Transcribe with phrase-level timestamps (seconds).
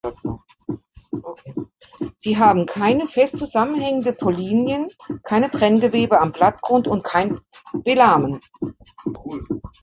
[2.17, 4.89] Sie haben keine fest zusammenhängenden Pollinien,
[5.21, 7.39] kein Trenngewebe am Blattgrund und kein
[7.85, 8.41] Velamen.